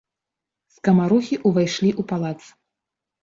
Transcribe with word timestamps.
Скамарохі 0.77 1.35
ўвайшлі 1.49 1.91
ў 1.99 2.09
палац. 2.13 2.41